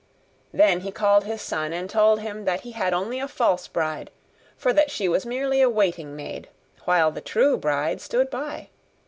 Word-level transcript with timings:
Then 0.51 0.79
he 0.79 0.91
called 0.91 1.25
his 1.25 1.43
son 1.43 1.73
and 1.73 1.87
told 1.87 2.21
him 2.21 2.43
that 2.45 2.61
he 2.61 2.71
had 2.71 2.91
only 2.91 3.19
a 3.19 3.27
false 3.27 3.67
bride; 3.67 4.09
for 4.57 4.73
that 4.73 4.89
she 4.89 5.07
was 5.07 5.27
merely 5.27 5.61
a 5.61 5.69
waiting 5.69 6.15
maid, 6.15 6.49
while 6.85 7.11
the 7.11 7.21
true 7.21 7.55
bride 7.55 8.01
stood 8.01 8.31
by. 8.31 8.69